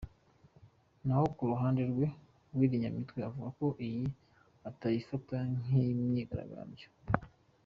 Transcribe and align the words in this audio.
Naho 1.05 1.25
ku 1.35 1.43
ruhande 1.51 1.81
rwe, 1.91 2.05
Willy 2.57 2.77
Nyamitwe 2.83 3.19
avuga 3.29 3.49
ko 3.57 3.65
iyi 3.87 4.05
atayifata 4.69 5.35
nk’imyigaragambyo. 5.59 6.87